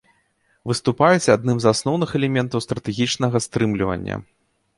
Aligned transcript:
Выступаюць 0.69 1.31
адным 1.35 1.57
з 1.65 1.73
асноўных 1.73 2.09
элементаў 2.21 2.65
стратэгічнага 2.67 3.37
стрымлівання. 3.49 4.21